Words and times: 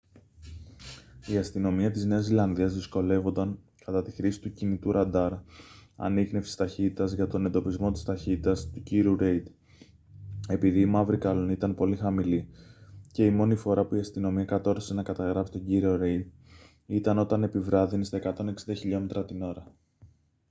η 1.27 1.37
αστυνομία 1.37 1.91
της 1.91 2.05
νέας 2.05 2.23
ζηλανδίας 2.23 2.73
δυσκολεύονταν 2.73 3.59
κατά 3.85 4.01
τη 4.01 4.11
χρήση 4.11 4.41
του 4.41 4.53
κινητού 4.53 4.91
ραντάρ 4.91 5.33
ανίχνευσης 5.95 6.55
ταχύτητας 6.55 7.11
για 7.13 7.27
τον 7.27 7.45
εντοπισμό 7.45 7.91
της 7.91 8.03
ταχύτητας 8.03 8.69
του 8.69 8.83
κ. 8.83 9.19
ρέιντ 9.19 9.47
επειδή 10.47 10.79
η 10.79 10.85
μαύρη 10.85 11.17
καλλονή 11.17 11.51
ήταν 11.51 11.75
πολύ 11.75 11.95
χαμηλή 11.95 12.49
και 13.11 13.25
η 13.25 13.29
μόνη 13.31 13.55
φορά 13.55 13.85
που 13.85 13.95
η 13.95 13.99
αστυνομία 13.99 14.45
κατόρθωσε 14.45 14.93
να 14.93 15.03
καταγράψει 15.03 15.51
τον 15.51 15.65
κ. 15.65 15.97
ρέιντ 16.01 16.25
ήταν 16.85 17.17
όταν 17.17 17.43
επιβράδυνε 17.43 18.03
στα 18.03 18.33
160km/h 18.37 19.55